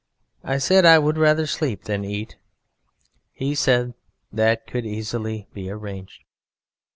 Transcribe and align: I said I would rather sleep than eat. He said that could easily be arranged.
I 0.43 0.57
said 0.57 0.83
I 0.83 0.97
would 0.97 1.19
rather 1.19 1.45
sleep 1.45 1.83
than 1.83 2.03
eat. 2.03 2.35
He 3.33 3.53
said 3.53 3.93
that 4.31 4.65
could 4.65 4.83
easily 4.83 5.47
be 5.53 5.69
arranged. 5.69 6.23